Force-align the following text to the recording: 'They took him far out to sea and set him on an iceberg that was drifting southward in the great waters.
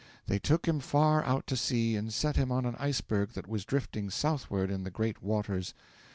'They 0.25 0.39
took 0.39 0.67
him 0.67 0.79
far 0.79 1.23
out 1.25 1.45
to 1.45 1.55
sea 1.55 1.95
and 1.95 2.11
set 2.11 2.35
him 2.35 2.51
on 2.51 2.65
an 2.65 2.75
iceberg 2.79 3.33
that 3.33 3.45
was 3.47 3.63
drifting 3.63 4.09
southward 4.09 4.71
in 4.71 4.83
the 4.83 4.89
great 4.89 5.21
waters. 5.21 5.75